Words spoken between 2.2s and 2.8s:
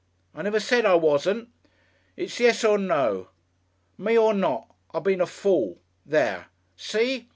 yes or